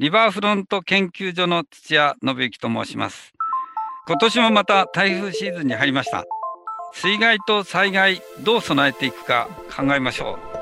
[0.00, 3.32] リバーフロント研究所の土屋信之と申します。
[4.08, 6.24] 今年もまた台風シーズンに入りました。
[6.92, 10.54] 水害と災害どう備えていくか考えましょう。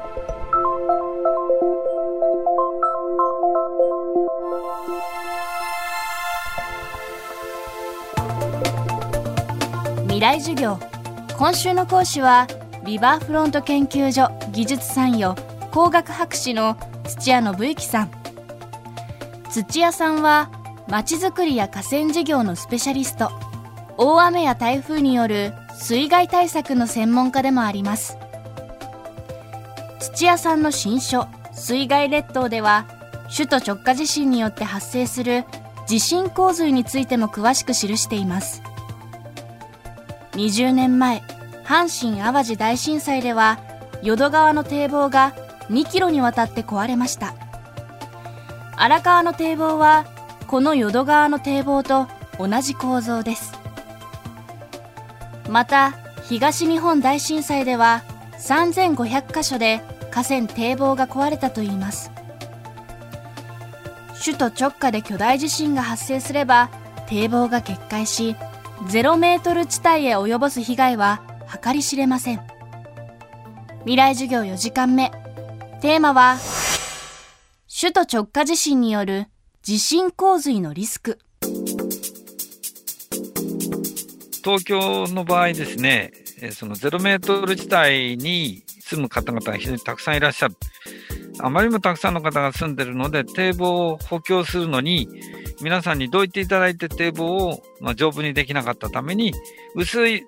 [10.09, 10.79] 未来授業
[11.39, 12.47] 今週の講師は
[12.85, 15.35] リバーフロント研究所技術参与
[15.71, 18.22] 工学博士の土屋信之さん
[19.53, 20.51] 土屋さんは
[20.89, 23.31] まちづくりや河川事業のスペシャリスト。
[23.99, 28.17] 大雨や台風による水害対策の専門家でもあります。
[30.01, 32.87] 土屋さんの新書「水害列島」では
[33.31, 35.45] 首都直下地震によって発生する
[35.87, 38.63] 地震洪水についても詳しく記しています。
[40.33, 41.23] 20年前
[41.67, 43.59] 阪神・淡路大震災では
[44.03, 45.35] 淀川の堤防が
[45.69, 47.35] 2キロにわたって壊れました。
[48.83, 50.07] 荒川の堤防は
[50.49, 53.53] この淀川の堤防と同じ構造です。
[55.49, 55.93] また
[56.29, 58.03] 東日本大震災では
[58.41, 62.11] 3500カ所で河川堤防が壊れたといいます。
[64.21, 66.69] 首都直下で巨大地震が発生すれば
[67.07, 68.35] 堤防が決壊し
[68.89, 71.23] 0メートル地帯へ及ぼす被害は
[71.63, 72.41] 計り知れません。
[73.83, 75.13] 未来授業4時間目。
[75.81, 76.37] テーマは
[77.83, 79.27] 首都直下地震による
[79.61, 81.19] 地震洪水のリスク
[84.45, 86.13] 東京の場合ですね、
[86.53, 90.55] その0メートル地帯に住む方々が非常にたくさんいらっしゃる。
[91.41, 95.09] あまりにもたくさんの方が住んでるので、堤防を補強するのに、
[95.61, 99.35] 皆さんにどう言っていただいて堤防を、ま丈夫にできなかったために、
[99.75, 100.25] 薄い、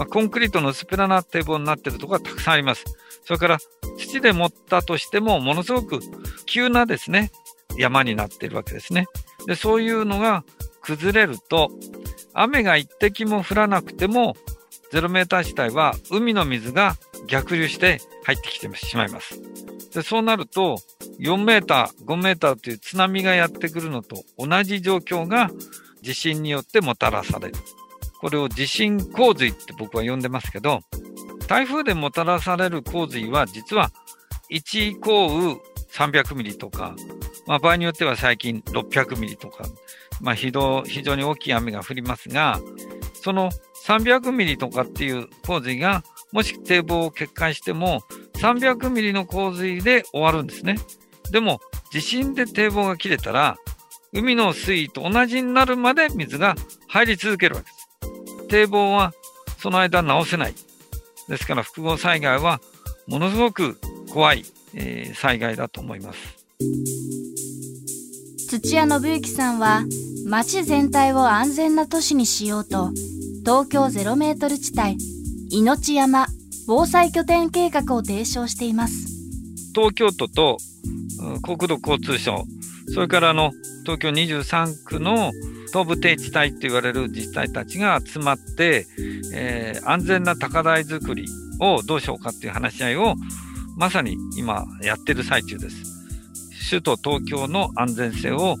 [0.00, 2.84] まコンクリートの薄っぺらな堤防になっているところがたくさんあります。
[3.24, 3.58] それから
[3.98, 6.00] 土で持ったとしても、ものすごく
[6.46, 7.30] 急なですね、
[7.76, 9.06] 山になっているわけですね。
[9.46, 10.42] で、そういうのが
[10.80, 11.70] 崩れると、
[12.32, 14.36] 雨が一滴も降らなくても、
[14.90, 16.96] ゼロメーター地帯は海の水が
[17.28, 19.38] 逆流して入ってきてしまいます。
[19.92, 20.78] でそうなると、
[21.18, 25.50] 4メーター、5メーターという津波がやってくるのと同じ状況が
[26.00, 27.54] 地震によってもたらされる。
[28.20, 30.80] これを地震洪水って僕は呼んでますけど、
[31.48, 33.90] 台風でもたらされる洪水は実は
[34.50, 35.56] 1降雨
[35.90, 36.94] 300ミリとか、
[37.46, 39.64] まあ、場合によっては最近600ミリとか、
[40.20, 42.60] まあ、非常非常に大きい雨が降りますが、
[43.14, 43.50] その
[43.84, 48.02] 300ミリとかっていう洪水が、もし堤防を決壊しても、
[48.34, 50.76] 300ミリの洪水で終わるんですね。
[51.30, 51.60] でも、
[51.90, 53.56] 地震で堤防が切れたら、
[54.12, 56.54] 海の水位と同じになるまで水が
[56.88, 57.79] 入り続けるわけです。
[58.50, 59.12] 堤防は
[59.58, 60.54] その間直せない。
[61.28, 62.60] ですから複合災害は
[63.06, 63.78] ものすごく
[64.12, 64.44] 怖い、
[64.74, 66.18] えー、災害だと思います。
[68.48, 69.84] 土屋信之さんは
[70.26, 72.90] 町全体を安全な都市にしようと
[73.40, 74.98] 東京ゼロメートル地帯
[75.62, 76.26] 命山
[76.66, 79.06] 防災拠点計画を提唱しています
[79.74, 80.58] 東京都と
[81.42, 82.44] 国土交通省
[82.92, 83.52] それからあの
[83.84, 85.30] 東京23区の
[85.72, 88.86] 東部低地帯と言われる自治体たちが集まって、
[89.32, 91.26] えー、安全な高台づくり
[91.60, 93.14] をどうしようかっていう話し合いを
[93.76, 96.00] まさに今やってる最中です。
[96.70, 98.56] 首都東京の安全性を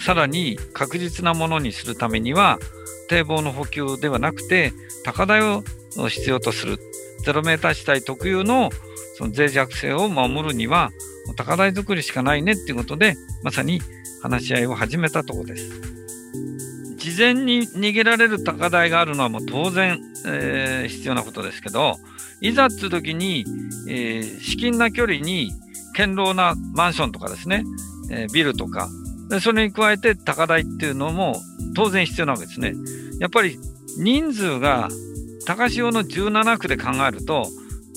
[0.00, 2.58] さらに確実なものにするためには
[3.08, 4.72] 堤防の補給ではなくて
[5.04, 5.62] 高台を
[6.08, 6.78] 必要とする
[7.24, 8.70] ゼロメーター地帯特有の
[9.16, 10.90] その脆弱性を守るには
[11.36, 13.80] 高台作りしかないねっていうことでまさに
[14.22, 16.01] 話し合いを始めたところです。
[17.02, 21.96] 事前に逃げられる高台があるのはもう当然、えー、必要なことですけど
[22.40, 23.44] いざっていう時に、
[23.88, 25.50] えー、至近な距離に
[25.96, 27.64] 堅牢なマンションとかですね、
[28.08, 28.88] えー、ビルとか
[29.28, 31.40] で、それに加えて高台っていうのも
[31.74, 32.74] 当然必要なわけですね。
[33.18, 33.58] やっぱり
[33.98, 34.88] 人数が
[35.46, 37.48] 高潮の17区で考えると、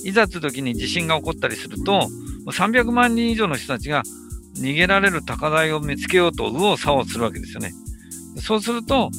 [0.03, 2.07] いざという時に地震が起こったりすると、
[2.47, 4.03] 300万人以上の人たちが
[4.57, 7.73] 逃げられる高台を見つけようと右往左往するわけですよね。
[8.37, 9.09] そうすると、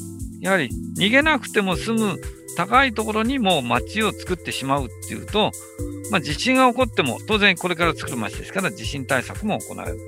[0.40, 2.20] やはり逃げなくても済む
[2.56, 5.52] 高いところにも町を作ってしまうっていうと、
[6.10, 9.98] まあ、地震が起こっても、当然これから作る町ですから、地震対策も行える。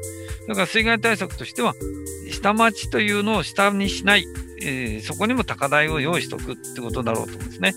[0.49, 1.75] だから水害対策としては、
[2.31, 4.27] 下町というのを下にしない、
[4.63, 7.75] えー、そこにも高台を用意しておくってことだろうと思うんですね。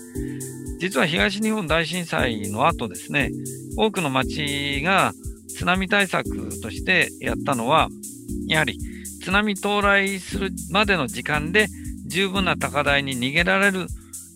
[0.78, 3.30] 実は東日本大震災の後ですね、
[3.76, 5.12] 多くの町が
[5.48, 7.88] 津波対策としてやったのは、
[8.48, 8.78] やはり
[9.22, 11.68] 津波到来するまでの時間で
[12.06, 13.86] 十分な高台に逃げられる、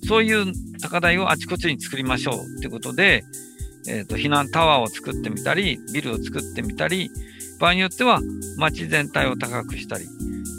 [0.07, 3.25] そういう高台をあちこちに作りましょうということで、
[3.89, 7.11] えーと、避難タワーを作ってみたり、ビルを作ってみたり、
[7.59, 8.21] 場合によっては
[8.57, 10.07] 町全体を高くしたり、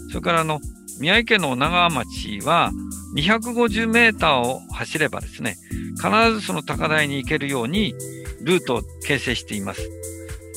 [0.09, 0.59] それからあの、
[0.99, 2.71] 宮城県の女川町は
[3.15, 5.55] 250メーターを走ればですね、
[5.95, 7.95] 必ずその高台に行けるように
[8.41, 9.89] ルートを形成しています。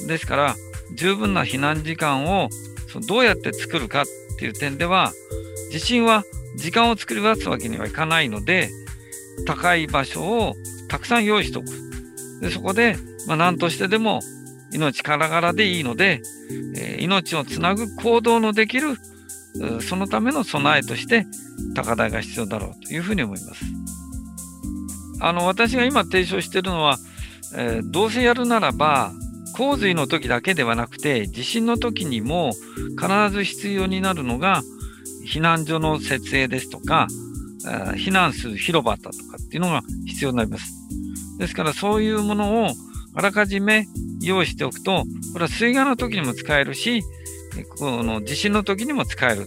[0.07, 0.57] ですから、
[0.97, 2.49] 十分な避難時間を
[2.93, 4.05] そのどうやって作るかっ
[4.39, 5.13] ていう点では、
[5.71, 6.25] 地震は
[6.57, 8.71] 時間を作り出すわけにはいかないので、
[9.47, 10.55] 高い場所を
[10.89, 11.67] たくさん用意しておく。
[12.41, 12.97] でそこで、
[13.27, 14.21] まあ、何としてでも
[14.73, 16.23] 命からがらでいいので、
[16.77, 18.97] えー、命をつなぐ行動のできる、
[19.81, 21.27] そのための備えとして
[21.75, 23.65] 高台が必要だろうというふうに思います。
[25.21, 26.99] あの、私が今提唱しているのは、
[27.57, 29.13] えー、どうせやるならば、
[29.61, 32.53] 洪水の時だけではなくて、地震の時にも
[32.99, 34.63] 必ず必要になるのが、
[35.27, 37.09] 避難所の設営ですとか、
[37.95, 40.73] 避難する広場だとかっていうのが必要になります。
[41.39, 42.71] ですからそういうものを
[43.15, 43.87] あらかじめ
[44.23, 45.05] 用意しておくと、
[45.35, 47.03] これは水害の時にも使えるし、
[47.79, 49.47] この地震の時にも使える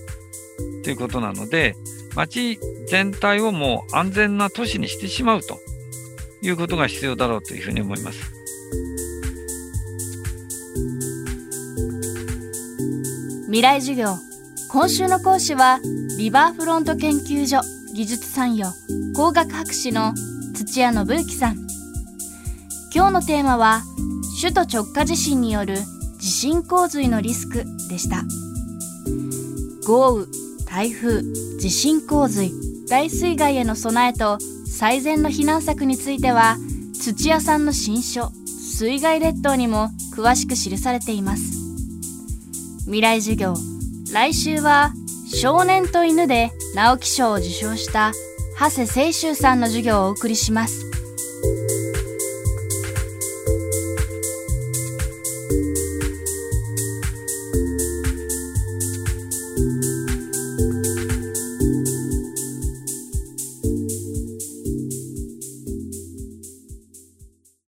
[0.84, 1.74] ということなので、
[2.16, 5.58] 街全体をもう安全な都市にしてしまうと
[6.44, 8.43] いうことが必要だろうというふうに思います。
[13.54, 14.18] 未来授業。
[14.72, 15.80] 今週の講師は
[16.18, 17.62] リバーフロント研究所
[17.94, 18.74] 技術参与
[19.16, 20.16] 工学博士の
[20.56, 21.58] 土屋信之さん。
[22.92, 23.84] 今日のテーマは
[24.42, 25.76] 首都直下地震による
[26.18, 28.24] 地震洪水のリスクでした。
[29.86, 30.26] 豪雨
[30.66, 31.22] 台風
[31.60, 32.52] 地震洪水
[32.90, 36.58] 大水害への備えと最善の避難策については
[37.00, 41.63] 土屋さんの新書水害列島にも詳しく記されています。
[42.86, 43.54] 未来授業。
[44.12, 44.94] 来週は
[45.34, 48.12] 少年と犬で直木賞を受賞した
[48.60, 50.93] 長谷清舟さんの授業をお送りします。